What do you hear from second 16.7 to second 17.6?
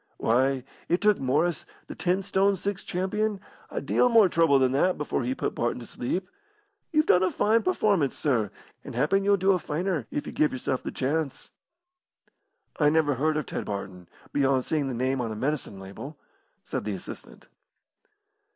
the assistant.